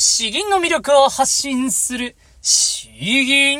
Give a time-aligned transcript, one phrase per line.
[0.00, 3.58] 詩吟の魅力を発信する、詩吟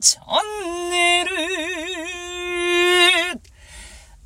[0.00, 1.30] チャンネル。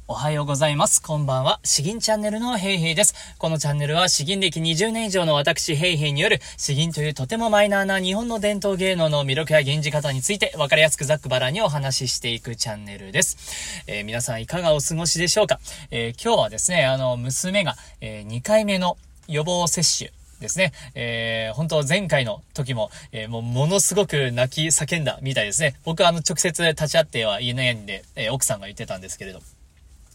[0.07, 1.00] おはようございます。
[1.00, 1.61] こんばんは。
[1.64, 3.14] 詩吟チャンネルのヘイヘイです。
[3.39, 13.83] このチャンネルは詩吟歴20年以上の私ヘイヘイによる詩吟というとてもマイナーな日本の伝統芸能の魅力や吟じ方について分かりやすくざっくばらにお話ししていくチャンネルです。
[13.87, 15.59] えー、皆さんいかがお過ごしでしょうか、
[15.91, 20.11] えー、今日はですね、あの、娘が、えー、2回目の予防接種
[20.41, 20.73] ですね。
[20.95, 25.77] えー、本当前回の時も、えー、もうものすごく泣き叫んだみたいですね。
[25.85, 29.41] 僕はあの直接立ち会っては言えないんで、えー、奥さんが言ってたんですけれど。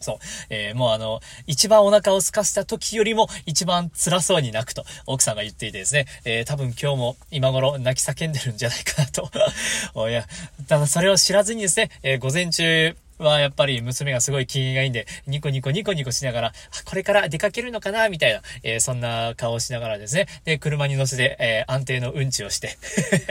[0.04, 0.18] そう。
[0.50, 9.30] えー、もうあの、一番お腹を空かせた時よりも一番辛そうに泣くと奥さんが言っていてですね、えー、多分今日も今頃泣き叫んでるんじゃないかなと。
[10.10, 10.28] いや、
[10.68, 16.54] ただそれを知らずにですね、えー、午前中、はやっぱり娘がすごい機嫌がいいんで、ニコニコニコニコしながら、
[16.86, 22.78] これから出かけるのかなみたいな、えー、そんな顔をしながらですね、で、車に乗せて、えー、安定のうんちをして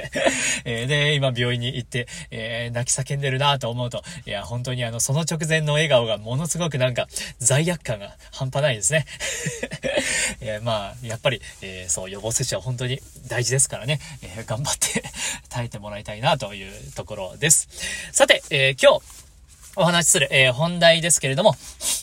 [0.64, 9.06] えー、で、今病院に行って、えー、泣き叫んでるなと思うと、いや、本当にあの、その直前の笑顔がものすごくなんか、罪悪感が半端ないですね。
[10.40, 15.02] えー、まあ、やっぱり、えー、そう、予防接種は本当に大事ですからね、えー、頑張って
[15.48, 17.68] 耐えてもらいたいなというところです。
[18.12, 19.21] さて、え、今日、
[19.76, 21.54] お話しする、えー、本題ですけれども、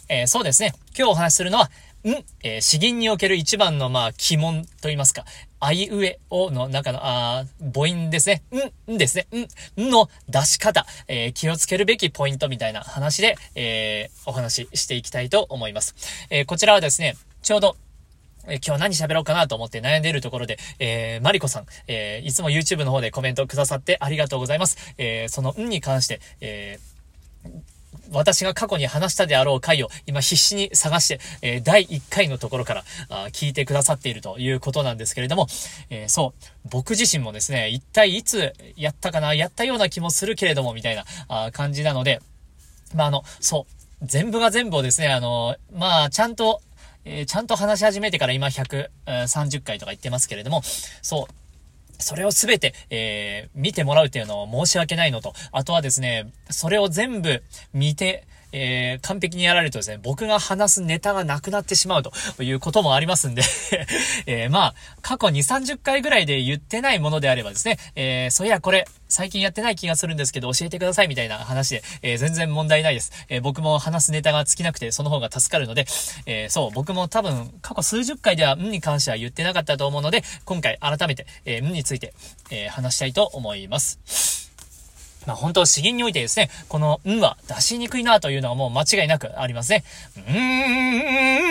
[0.10, 0.74] えー、そうですね。
[0.98, 1.70] 今日お話しするのは、
[2.04, 2.10] ん、
[2.44, 5.26] えー、詩吟における一番の、まあ、鬼門と言いますか、
[5.60, 8.42] あいうえおの中の、あ母音ですね。
[8.88, 9.28] ん、んですね。
[9.78, 15.96] ん、んの出し方、えー、気をつけるべきポイントみたいな話で、えー、お話ししていきたいと思います。
[16.32, 17.76] えー、こちらはですね、ちょうど、
[18.48, 24.96] え今日何喋ろうかなと思って悩んでいるところで、えー、マリコさん、えー、いつも YouTube の方でコメントくださってありがとうございます。
[24.98, 26.89] えー、その、んに関して、えー、
[28.12, 35.48] 私が過去に話したであろう回を今必死に探して、えー、第1回のところからあ聞いてくださっているということなんですけれども、
[35.90, 36.34] えー、そ
[36.66, 42.20] う、僕自身もですね、一体いつやったかな、やったような気もするけれども、みたいなあ感じなので、
[42.96, 43.68] まあ、あの、そ
[44.02, 46.62] う、全部が全部をですね、あの、まあ、ちゃんと、
[47.06, 50.62] えー、ちゃんと話し始めてから今130回とか言ってますけれども、
[51.02, 51.34] そう、
[52.00, 57.44] それをすべて、えー、見てもらうっていうのを申し訳ないのと、あとはですね、それを全部
[57.74, 62.12] 見て、えー、完璧にやられるとですね、僕が話すネタがなくなってしまうと
[62.44, 63.42] いうこともありますんで
[64.26, 73.12] えー、まあ、過去2、30回ぐらいで言ってないものであればですね、えー、そういや、これ、最近やってない気がするんですけど、教えてくださいみたいな話で、えー、全然問題ないです。
[73.28, 75.86] えー、僕も話すネタが尽きなくて、その方が助かるので、
[76.26, 82.14] えー、そう、僕も多分、過去数十回では、んに関しては言ってなかったと思うので、今回改めて、えんについて、
[82.52, 84.00] え話したいと思います。
[85.26, 89.84] まあ本当、詩吟においてですね、この、んは出しにくいなというのはもう間違いなくありますね。
[90.18, 91.46] うー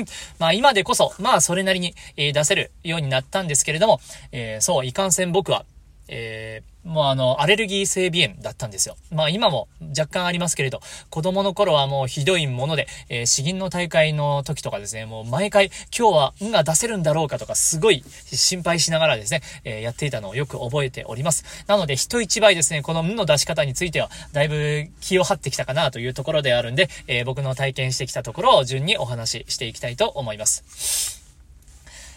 [0.00, 0.04] ん。
[0.38, 4.00] まあ今でこそ、まあそれなりに、え、出せるようになったんですけれども、
[4.32, 5.64] えー、そう、いかんせん僕は、
[6.08, 8.96] えー、もうあの、アレルギー性鼻炎だったんですよ。
[9.10, 21.44] まあ今も若干ありますけれど、子供の頃はもうひどいもので、えー、詩吟の大会の時とかですね、もう毎回今日は、んが出せるんだろうかとかすごい心配しながらですね、えー、やっていたのをよく覚えております。
[21.66, 31.22] なので人一倍ですね、このんの出し方については、だいぶ気を張ってきたかなというところであるんで、えー、僕の体験してきたところを順にお話ししていきたいと思います。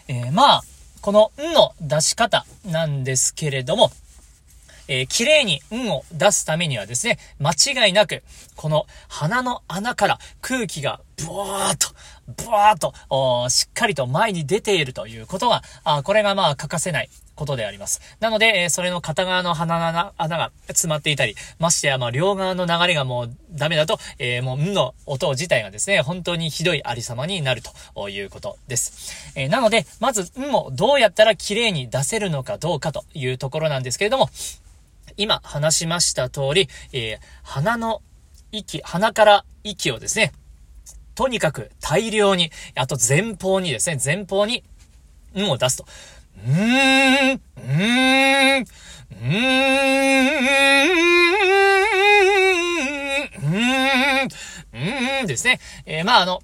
[0.09, 0.63] えー、まあ、
[1.01, 3.91] このんの出し方なんですけれども、
[4.87, 8.23] えー、綺麗にんを出すためにはですね、間違いなく、
[8.55, 11.87] この鼻の穴から空気がブワーっと、
[12.45, 18.01] ブワーっと、しっかりと前に出ているということが、あこれがまあ欠かせないことであります。
[18.19, 27.61] なので、え、それの片側の鼻の穴が詰まっていたり、ましてや、まあ、両側の流れがもうダメだと、えー、もう、んの音自体がですね、本当にひどいありさまになる
[27.95, 29.33] ということです。
[29.35, 34.29] えー、なので、まず、んもどうやったら綺麗に出せるのかどうかというところなんですけれども、
[35.17, 38.01] 今話しました通り、えー、鼻の
[38.51, 40.31] 息、鼻から息をですね、
[41.17, 44.63] とにかく大量に、あと前方にですね、前方に、
[45.35, 45.85] んを出すと。
[46.45, 49.87] うーん、うーん、うー
[54.25, 54.27] ん、
[54.73, 55.59] うーんですね。
[55.87, 56.43] えー、まあ、あの、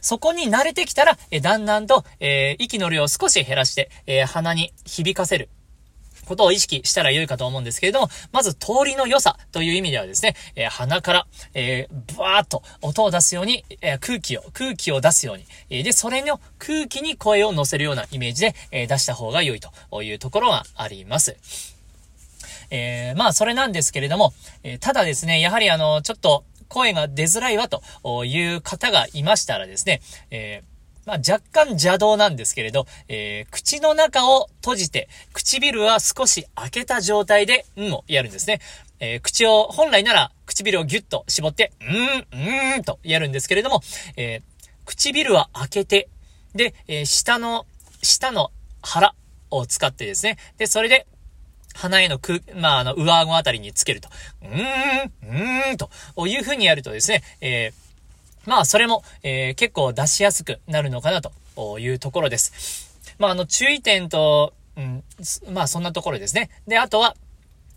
[0.00, 5.50] そこに慣れてきたら、えだんだんと、えー、息の量を少し減らして、えー、鼻に響かせる。
[6.28, 21.36] ことを意識したら良いかと思うんですけれども、まず通りの良さという意味ではですね、えー、鼻から、えー、ブワーっと音を出すように、えー、空気を、空気を出すように、え、で、それの空気に声を乗せるようなイメージで、え、出した方が良いというところがあります。
[22.70, 27.82] え、まあ、それなんですけれども、え、ただですね、やはりあの、ちょっと、声が出づらいわと
[28.26, 30.77] いう方がいましたらですね、えー
[31.08, 38.60] まあ、若干邪道なんですけれど、えー、口の中を閉じて、唇は少し開けた状態で、うんをやるんですね。
[39.00, 41.84] えー、口を、本来なら唇をギュッと絞って、う
[42.36, 43.80] ん、うーんとやるんですけれども、
[44.18, 44.42] えー、
[44.84, 46.10] 唇は開けて、
[46.54, 47.64] で、えー、下の、
[48.02, 48.50] 下の
[48.82, 49.14] 腹
[49.50, 51.06] を使ってですね、で、それで、
[51.74, 54.10] 鼻への空、まあ、あの、上顎あたりにつけると。
[54.42, 55.88] うーん、うーん、と
[56.26, 57.87] いう風にやるとですね、えー
[58.48, 62.88] まあ、それも、えー、結構出しやすくなるのかなというところです。
[63.18, 65.04] まあ、あの、注意点と、うん、
[65.52, 66.48] まあ、そんなところですね。
[66.66, 67.14] で、あとは、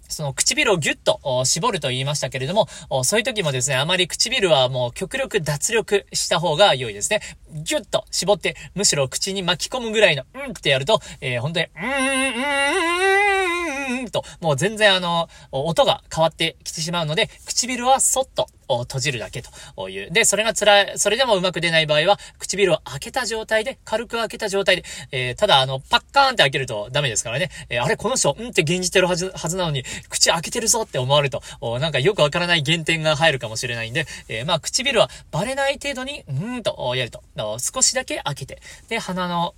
[0.07, 2.67] その唇をギュッと絞ると言いましたけれども、
[3.03, 7.21] そういう時もですね、あまり唇はもう極力脱力した方が良いですね。
[7.53, 20.11] ギュッと絞って、むしろ口に巻き込むぐらいの、うんってやると、えー、本当に、うーん、うーん、ーんと、もう全然あの、音が変わってきてしまうので、唇はそっと閉じるだけという。
[20.11, 27.49] で、それが辛い、それでもうまく出ない場合は、唇を開けた状態で、軽く開けた状態で、えー、ただあの、パッカーンって開けるとダメですからね。
[27.69, 31.41] えー、あれ、この人、うんって現じてるはず、はずなのに、口開けてるぞって思われると、
[31.79, 37.21] なんかよくわからない減点が入るかもしれないんで、えー、まあ、唇はバレない程度に、うーんとやると。
[37.59, 39.55] 少しだけ開けて、で、鼻の、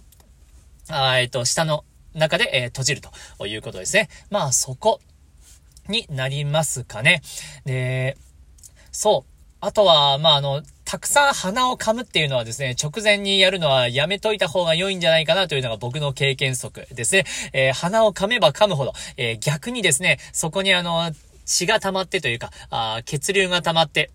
[0.89, 3.01] あえっと、下の中で、えー、閉じる
[3.37, 4.09] ということですね。
[4.29, 4.99] まあ、そこ
[5.87, 7.21] になりますかね。
[7.65, 8.17] で、
[8.91, 9.33] そう。
[9.59, 17.25] あとは、まあ、あの、たくさん鼻を噛むっていうのはですね、直前にやるのはやめといた方が良いんじゃないかなというのが僕の経験則ですね。
[17.53, 21.11] えー、鼻を噛めば噛むほど、えー、逆にですね、そこにあの、
[21.45, 24.11] 血が溜まってというか、あ血流が溜まって、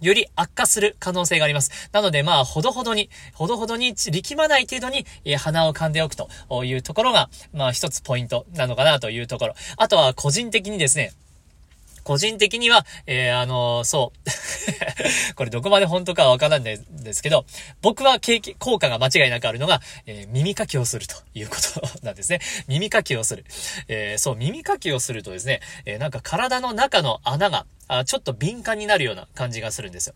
[0.00, 1.88] より悪化する可能性があります。
[1.92, 6.28] なので、まあ、ほどほどに、ほどほどに力まない程度に、え鼻を噛んでおくと
[6.64, 9.54] いうところが、まあ、一つポイントなのかなというところ。
[9.76, 11.12] あとは、個人的にですね、
[12.04, 14.18] 個人的には、えー、あのー、そう。
[15.34, 17.46] これどこまで本当かはわからないんですけど、
[17.80, 22.40] 僕は経験、効果が間違いなくあるのが、えー、耳かきをするということなんですね。
[22.68, 23.44] 耳かきをする。
[23.88, 30.14] えー、そう、耳かきをするとですね、えなんか体の中の穴が、あちょっと敏感になるような感じがするんですよ。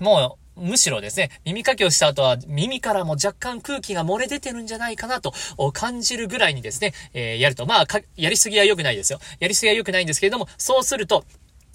[0.00, 5.32] もう、むしろですね、耳かきをした後は耳からも若干空気が漏れ出てるんじゃないかなと
[5.72, 9.20] 感じるぐらいにですね、えー、やると、まあやりすぎは良くないですよ。
[9.40, 11.24] やりすぎは良くないんですけれども、そうすると、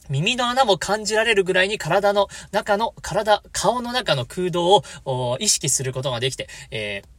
[0.10, 7.13] 耳の穴も感じられるぐらいに体の中の、体、顔の中の空洞を意識することができて、えー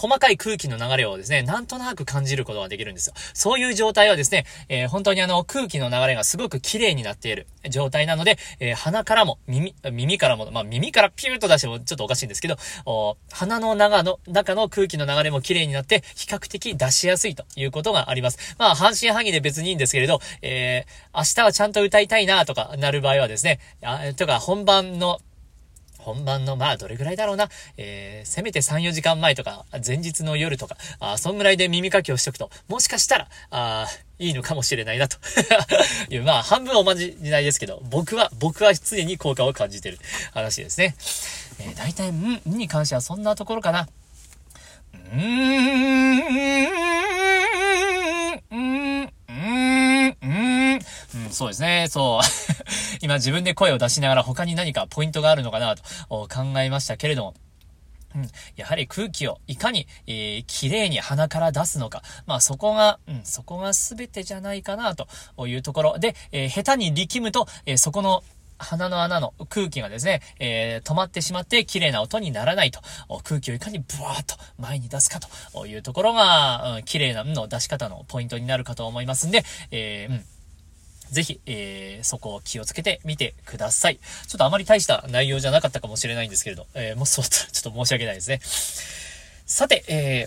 [0.00, 3.14] 細かい空気の流れをですね、なんとなく感じることができるんですよ。
[3.34, 12.56] そういう状態はですね、えー、本当にあの空気の流れがすごく綺麗になっている状態なので、えー、鼻からも耳、耳からも、まあ耳からピューと出してもちょっとおかしいんですけど、
[13.30, 18.56] 鼻の中の、中の空気の流れも綺麗になって、比較的出しやすいということがあります。
[18.58, 25.20] まあ半信半疑で別にいいんですけれど、えー、明日はちゃんと歌いたいなとかなる場合はですね、あとか本番の
[26.00, 33.86] 本番の、まあ、どれぐらいだろうな、えー、せめて3、4時間前とか、前日の夜とか、あそんぐらいで耳かきをしとくと、もしかしたら、あ
[34.18, 35.16] いいのかもしれないなと
[36.12, 39.98] いう、まあ、半分おまじないですけど、僕は、僕は常に効果を感じてる
[40.32, 40.94] 話ですね。
[41.58, 43.88] えー、大体、ん、んに関してはそんなところかな。
[45.12, 45.30] うーん、
[48.50, 49.12] うん、うん、
[50.22, 50.80] うん、うん、
[51.30, 52.26] そうですね、そう。
[53.00, 56.28] 今自分で声を出しながら他に何かポイントがあるのかなと考
[56.60, 57.34] えましたけれども、
[58.14, 62.02] うん、やはり空気をいかに、えー、綺麗に鼻から出すのか。
[62.26, 65.06] まあそこが、うん、そこが全てじゃないかなと
[65.46, 68.22] いうところで、えー、下手に力むと、えー、そこの
[68.58, 72.80] 鼻の穴の空気がですね、えー、止まってしまって綺麗な音にならないと。
[73.22, 75.20] 空気をいかにブワーッと前に出すか
[75.52, 80.24] というところが、うん、綺麗なの出し方のポイントになるかと思いますんで、えー、うん
[81.10, 83.96] ぜひ、えー、そこを気をつけてみてください。
[83.96, 88.40] ちょっとあまり大した内容じゃなかったかもしれないんですけれど、えー、もうそうしたら、ちょっと申し訳ないですね。
[89.46, 90.26] さて、え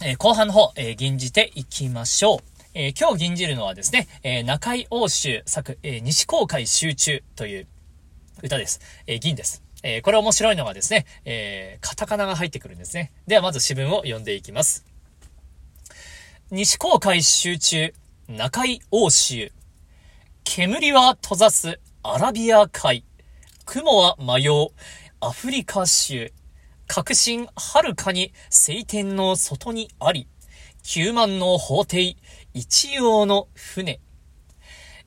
[0.00, 2.38] ー、えー、後半の方、えー、吟じていきましょう。
[2.74, 7.66] えー、今日吟じるのはですね、えー、中井欧州作、えー、西公開集中という
[8.42, 8.80] 歌です。
[9.06, 9.62] えー、銀です。
[9.82, 13.12] えー、これ面白いのがですね、えー、カタカナが入ってくるんですね。
[13.26, 14.86] ではまず詩文を読んでいきます。
[16.50, 17.94] 西公開集中、
[18.28, 19.52] 中井欧州。
[20.44, 23.04] 煙は閉ざすアラビア海。
[23.64, 24.68] 雲は迷う
[25.20, 26.30] アフリカ州。
[26.86, 30.28] 革新はるかに晴天の外にあり。
[30.84, 32.16] 9万の法廷、
[32.52, 34.00] 一葉の船。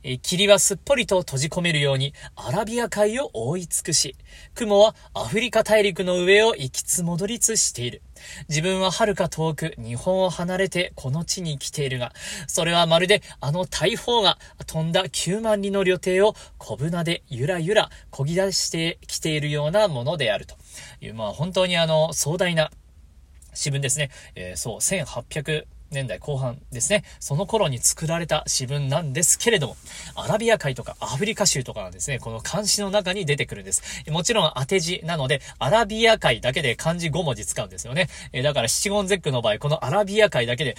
[0.07, 4.15] え霧はすっぽりと閉じ込めるようにアラビア海を覆い尽くし、
[4.53, 8.03] 雲はアフリカ大陸の上を行きつ戻りつしている。
[8.47, 12.13] 自分は遥か遠く日本を離れてこの地に来ているが、
[12.45, 20.55] それはまるであの大砲が飛んだ9万里の旅程を小舟でゆらゆら漕ぎ出してきているようなものであると
[21.01, 22.69] いう、まあ本当にあの壮大な
[23.55, 24.11] 詩文ですね。
[24.35, 27.03] えー、そう、1800年代後半ですね。
[27.19, 29.77] その頃に作られた詩文なんですけれども、
[30.15, 33.81] アラビア海とかアフリカ州とかがですね、この漢詩の中に出てくるんです。
[34.11, 38.09] もちろん当て字なので、アラビア海だけで漢字5文字使うんですよね。
[38.33, 40.75] えだから七言絶句の場合、このアラビア海だけで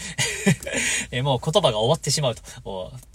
[1.11, 2.43] えもう言葉が終わってしまうと。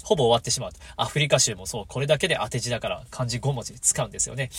[0.04, 0.80] ほぼ終わってしまうと。
[0.98, 4.50] アフリカ州もそう、これだけで当て字だから漢字5文字使うんですよね。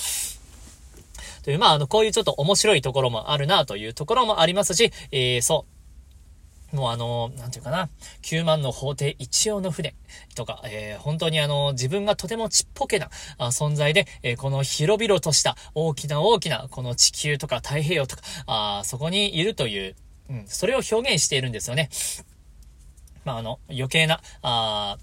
[1.42, 5.71] という、まあ、あの、こういうちょっと面白いところもあるなというところもありますし、えー、そう、
[6.72, 7.88] もうあの、なんていうかな、
[8.22, 9.94] 9万の法廷一応の船
[10.34, 19.96] とか、えー、本当にあの、自分がとてもちっぽけな存在で、えー、この広々とした大きな大きなこの地球とか太平洋とか、あそこにいるという、
[20.30, 21.90] うん、それを表現しているんですよね。
[23.24, 24.96] まあ、あの、余計な、あ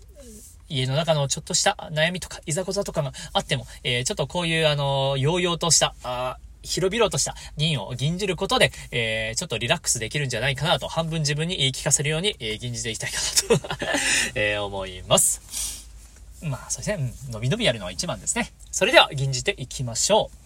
[0.70, 13.68] 家の中のちょっとした悩みとか、いざこざとかがあっても、えー、ちょっとこういうあの、揚々とした、あ広々とした銀を吟じることで、えー、ちょっとリラックスできるんじゃないかなと、半分自分に言い聞かせるように、えー、吟じていきたいかなと
[14.36, 15.42] えー、思います。
[16.42, 17.14] まあ、そうですね。
[17.28, 18.52] うん、伸び伸びやるのは一番ですね。
[18.72, 20.38] それでは、吟じていきましょう。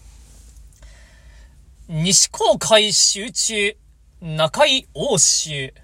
[1.88, 3.76] 西公海集中、
[4.20, 5.74] 中井欧州。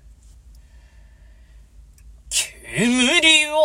[2.30, 3.56] 煙は、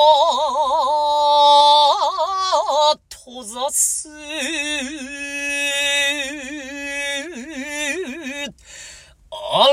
[3.09, 4.09] 閉ざす。
[9.55, 9.65] アラ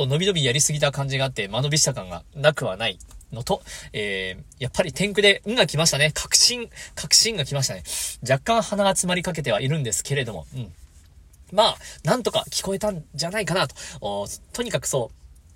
[0.00, 2.98] と伸び伸びやりすぎた感じがあって、間延びした感がなくはない
[3.32, 6.10] のと、えー、やっぱり天空で、んが来ましたね。
[6.12, 7.82] 確信、確信が来ましたね。
[8.22, 10.72] 若干鼻が詰まりかけてはいるんですけれども、うん。
[11.52, 13.74] まあ、なんとか聞こえたんじゃないかなと。
[14.52, 15.10] とにかくそ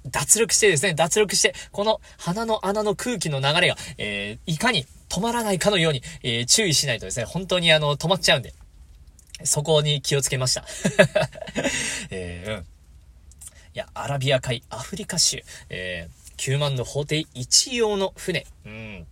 [0.05, 8.53] う、脱力してですね、脱力して、この鼻の穴の空気の流れが、えー、いかに止まらないかのように、えー、注意しないとですね、本当にあの、止まっちゃうんで、
[9.45, 10.65] そこに気をつけました。
[12.11, 12.74] えー、うん。
[13.75, 18.47] いや、アラビア海、アフリカ州、えー、9万の法廷一用の船。
[18.65, 19.07] うん。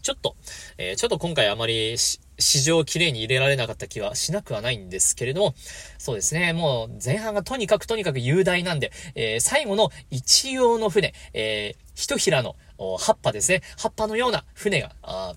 [0.00, 0.36] ちょっと、
[0.78, 5.54] えー、ちょっと今回あまり市場をきれいに入れられなかった気はしなくはないんですけれども、
[5.98, 12.54] そうですね、もう前半がとにかくとにかく雄大なんで、えー、最後の一用の船、えー、一平の
[12.96, 15.34] 葉っぱですね、葉っぱのような船が、あ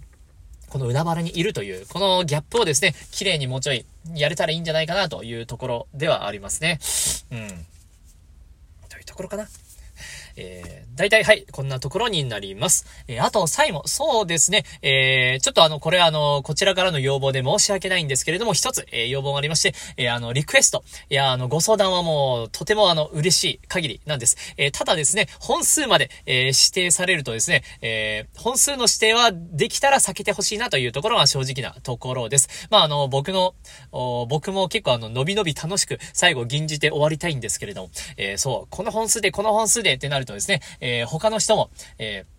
[0.70, 3.84] この海原にいるという、このギャップをですね、綺麗にもうちょい
[4.14, 6.80] やれたらいいんじゃないかなというところではありますね。
[7.32, 7.66] うん。
[9.06, 9.48] ところかな。
[10.36, 12.86] えー、大体はい、こんなところになります。
[13.08, 20.84] えー、あと、最後、そうですね、えー、ちょっとあの、これあの、こちらからの要望で申し訳ないんですけれども、一つ、えー、要望がありまして、えー、あの、リクエスト。
[21.10, 24.38] いや、あの、ご相談はもう、とてもあの、嬉しい限りなんです。
[24.58, 32.68] えー、ただですね、本数まで、えー、指定されるとですね、えー、本数の指定はできたら避けてほしいなというところが正直なところです。
[32.70, 33.56] まあ、あの、僕の、
[33.92, 42.34] 僕も結構あの、伸び伸び楽しく、最後、銀じて終わりたいんですけれども、えー、そう、この本数で、この本数でってなるとですね、えー、他の人も、えー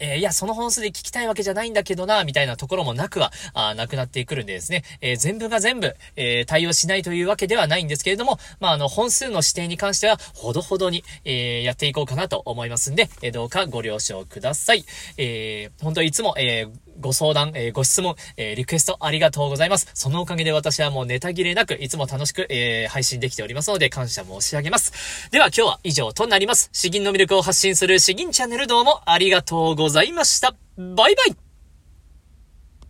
[0.00, 14.84] えー、いや、その本数で聞きたいわけじゃないんだけどな、みたいなところもなくは、あなくなってくるんでですね、えー、全部が全部、えー、対応しないというわけではないんですけれども、まあ、あの、本数の指定に関しては、ほどほどに、えやっていこうかなと思いますんで、えどうかご了承ください。
[15.18, 16.66] えー、本当いつも、え
[17.00, 19.88] ご相談、えご質問、えリクエストありがとうございます。
[19.94, 25.30] そのおかげで私はもうネタ切れなく、いつも楽しく、え配信できておりますので、感謝申し上げます。
[25.30, 26.70] では今日は以上となります。
[26.72, 30.54] 詩吟の魅力を発信する詩吟チャンネルどうもありがとうございました。
[30.76, 31.49] バイバイ